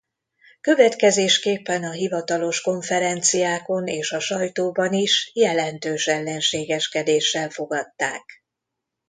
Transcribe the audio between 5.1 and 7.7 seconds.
jelentős ellenségeskedéssel